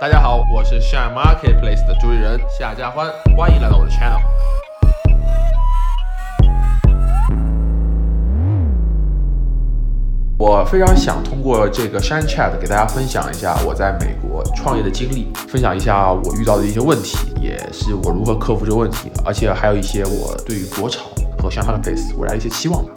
[0.00, 4.18] 大家好，我是 Shine Marketplace 的主理人夏家欢，欢迎来到我的 channel。
[10.38, 21.02] 我非常想通过这个 Shine Chat 给大家分享一下我在美国创业的经历，分享一下我遇到的一些问题，也是我如何克服这个问题，而且还有一些我对于国潮
[21.38, 22.92] 和 Shine Marketplace 未来一些期望吧。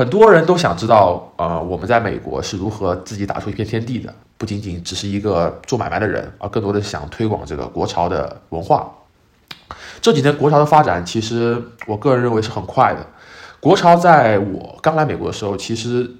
[0.00, 8.90] 很多人都想知道，呃，我们在美国是如何自己打出一片天地的，不仅仅只是一个做买卖的人，而更多的想推广这个国潮的文化。
[10.00, 13.06] 这几年国潮的发展，其实我个人认为是很快的。
[13.60, 16.10] 国潮在我刚来美国的时候，其实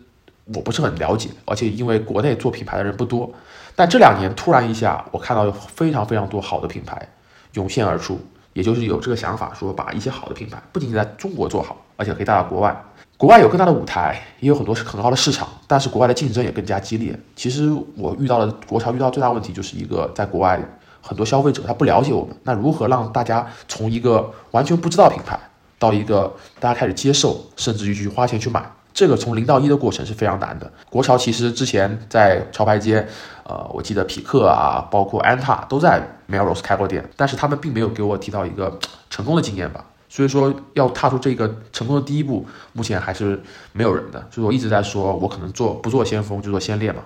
[0.54, 3.32] 我不是很了解，而且因为国内做品牌的人不多。
[3.74, 7.08] 但这两年突然一下，我看到有非常非常多好的品牌
[7.54, 8.20] 涌现而出，
[8.52, 12.78] 也就是有这个想法，说把一些好的品牌不仅仅在中国做好，而且可以带到国外。
[13.20, 17.14] 国外有更大的舞台，也有很多是很高的市场，但是国外的竞争也更加激烈。
[17.36, 20.58] 其实我遇到的国潮遇到最大问题就是一个在国外
[21.02, 25.38] 很多消费者他不了解我们，那如何让大家从一个完全不知道品牌？
[25.78, 30.72] 到一个大家开始接受，甚至于去花钱去买，这个从零到一的过程是非常难的。
[30.88, 33.06] 国潮其实之前在潮牌街，
[33.44, 38.78] 呃，我记得匹克啊，包括安踏都在 Melrose 开过店，但是他们并没有给我提到一个
[39.10, 39.84] 成功的经验吧。
[40.10, 44.28] 所以说要踏出这个成功的第一步，目前还是没有人的。
[44.30, 47.02] 所以我一直在说，我可能做不做先锋就做先烈嘛。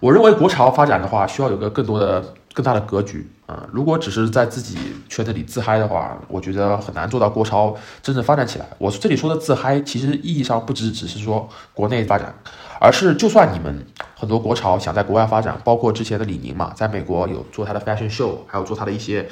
[0.00, 2.34] 我认为国潮发展的话，需要有个更多的。
[2.54, 3.68] 更大的格局啊！
[3.70, 4.76] 如果只是在自己
[5.08, 8.66] 圈子里自嗨的话，我觉得很难做到国潮真正发展起来。
[8.78, 12.34] 我这里说的自嗨，其实意义上不只只是说国内发展，
[12.80, 19.28] 而是就算你们很多国潮想在国外发展，包括之前的李宁嘛，在美国有做他的 fashion show，还有做他的一些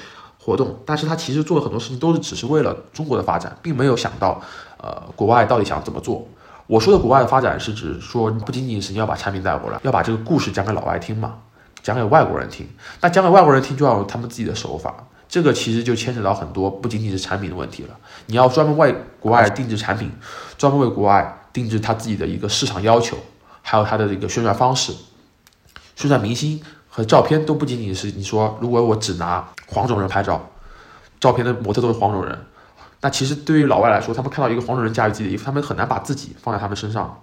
[0.47, 4.41] 活动，但是他其实做的很多事情都是只是为了中国的发展，并没有想到
[4.79, 6.25] 呃国外到底想怎么做。
[6.69, 11.35] 我说的国外的发展是指说不仅仅是你要把产品带过来，要把这个故事讲给老外听嘛。
[11.83, 12.69] 讲给外国人听，
[13.01, 14.93] 那讲给外国人听就要有他们自己的手法，
[15.29, 17.91] 这个其实就牵扯到很多，不仅仅是产品的问题了。
[18.27, 20.11] 你要专门为国外定制产品，
[20.59, 23.17] 专门为国外定制他自己的一个市场要求，
[23.63, 24.93] 还有他的这个宣传方式，
[25.95, 26.61] 宣传明星
[26.97, 30.49] 和照片都不仅仅是你说，如果我只拿黄种人拍照，
[31.21, 32.47] 照片的模特都是黄种人，
[33.03, 37.23] 那其实对于老外来说，他们看到一个黄种人驾驭自己的衣服，他们很难把自己放在他们身上。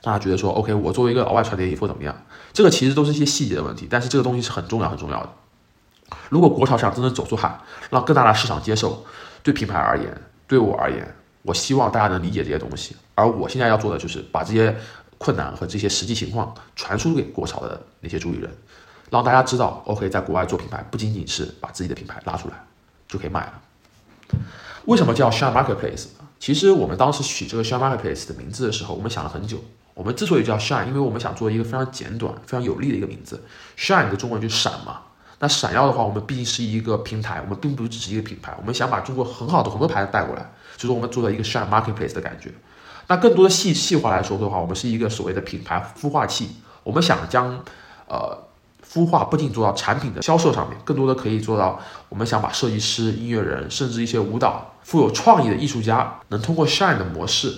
[0.00, 2.12] 大家觉得说，OK，我作为一个老外穿的衣服怎么样？
[2.52, 5.28] 这个其实都是一些细节的问题，但是这个东西是很重要、很重要的。
[6.28, 9.04] 如果国潮想真正走出海，让更大的市场接受，
[9.44, 12.96] 对品牌而言，对我而言，我希望大家能理解这些东西。
[13.14, 14.76] 而我现在要做的就是把这些
[15.16, 18.50] 困难和这些实际情况传输给国潮的那些主理人，
[19.12, 22.54] 让大家知道，OK，在国外做品牌不仅仅是把自己的品牌拉出来
[23.06, 23.52] 就可以卖了。
[24.86, 26.06] 为什么叫 Shine Marketplace？
[26.40, 29.62] 其实我们当时取这个 Shine Marketplace 的名字的时候，我们想了很久。
[29.92, 33.44] 我们之所以叫 Shine，因为我们想做一个非常简短、非常有力的一个名字。
[33.76, 35.02] Shine 的中文就是闪嘛。
[35.40, 38.56] 那闪耀的话，我们毕竟是一个平台，我们并不只是一个品牌。
[38.58, 42.50] 我们想把中国很好的很多牌子带过来，所以说我们做了一个 Shine Marketplace 的感觉。
[43.08, 46.48] 那更多的细细化来说的话，我们是一个所谓的品牌孵化器。
[46.82, 47.62] 我们想将
[48.08, 48.38] 呃
[48.92, 51.80] 孵化不仅做到产品的销售上面，更多的可以做到，
[52.10, 54.70] 我们想把设计师、音乐人，甚至一些舞蹈。
[54.82, 57.54] 富有创意的艺术家能通过 Shine 的模式，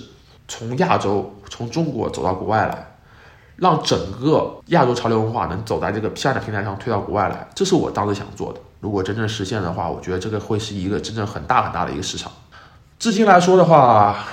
[0.46, 2.96] 从亚洲、从中国走到国外来，
[3.56, 7.48] 让整个亚洲潮流文化能走在这个 Shine 的平台上推到国外来。
[7.54, 8.60] 这是我当时想做的。
[8.80, 12.30] 如果真正实现的话，我觉得这个会是一个真正很大很大的一个市场。
[12.98, 14.24] 至今来说的话，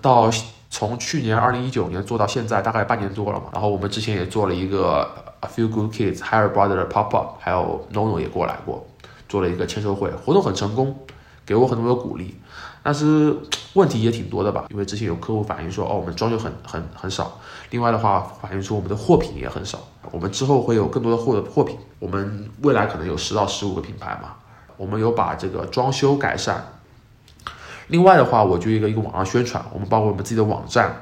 [0.00, 0.30] 到
[0.70, 3.46] 从去年二零一九年做到现在，大概半年多了嘛。
[3.52, 5.08] 然后我们之前也做了一个
[5.40, 8.86] A Few Good Kids Higher Brother 的 Pop Up，还有 NoNo 也过来过，
[9.28, 10.96] 做了一个签售会，活动很成功。
[11.46, 12.38] 给我很多的鼓励，
[12.82, 13.34] 但是
[13.72, 14.66] 问题也挺多的吧？
[14.68, 17.40] 因为之前有客户反映说，哦，我们装修很很很少。
[17.70, 19.78] 另外的话，反映说我们的货品也很少。
[20.10, 21.78] 我们之后会有更多的货的货品。
[22.00, 24.34] 我们未来可能有十到十五个品牌嘛。
[24.76, 26.77] 我们有把这个装修改善。
[27.88, 30.94] 另外的话，我就一个一个网上宣传，我们包括我们自己的网站，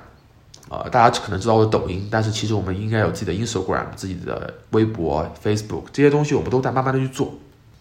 [0.69, 7.35] 呃，大家可能知道我的抖音，但是其实我们应该有自己的 Instagram、自己的微博、Facebook 这些东西，我们都在慢慢的去做。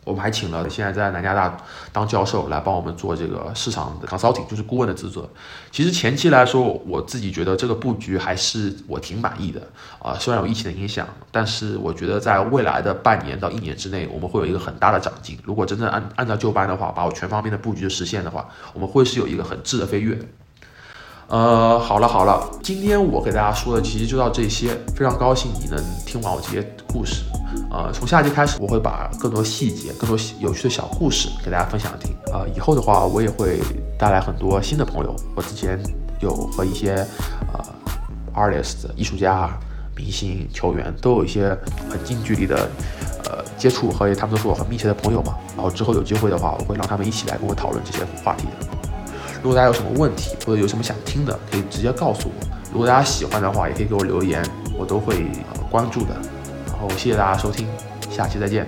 [0.06, 1.58] 我们还请了现在在南加大
[1.92, 5.28] 当教授来帮我们做这个市场的 consulting，就是顾问的职责。
[5.72, 9.60] 其实前期来说，我自己觉得这个布局还是我挺满意的
[10.00, 10.14] 啊。
[10.20, 15.38] 虽然有疫情的影响，但是我觉得在未来的半年到一年之内，我们会有一个很大的长进。
[15.44, 20.18] 如果真正按按照旧班的话，把我全方面的布局实现的话，我们会是有一个很质的飞跃。
[21.28, 27.24] 呃，好了好了，今天我给大家说的其实就到这些，非常高兴你能听完我这些故事。
[27.72, 32.16] 呃，从下期开始，我会把更多细节、更多有趣的小故事给大家分享听。
[32.34, 33.60] 呃，以后的话，我也会
[33.98, 35.16] 带来很多新的朋友。
[35.36, 35.80] 我之前
[36.20, 37.06] 有和一些
[37.54, 37.60] 呃
[38.34, 39.50] artist 艺术家
[39.96, 41.50] 明星球员都有一些
[41.90, 42.70] 很近距离的
[43.26, 45.36] 呃接触和他们都是我很密切的朋友嘛。
[45.56, 48.68] 然后之后有机会的话，我会让他们一起来跟我讨论这些话题的。
[49.44, 52.34] 如果大家有什么问题或者有什么想听的，可以直接告诉我。
[52.72, 54.44] 如果大家喜欢的话，也可以给我留言，
[54.78, 56.16] 我都会呃关注的。
[56.92, 57.68] 谢谢大家收听，
[58.10, 58.66] 下期再见。